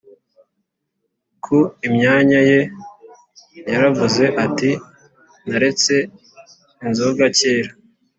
ku 1.43 1.57
imyaka 1.87 2.37
ye 2.49 2.59
yaravuze 3.71 4.25
ati 4.45 4.71
naretse 5.47 5.95
inzoga 6.85 7.25
cyera 7.37 7.71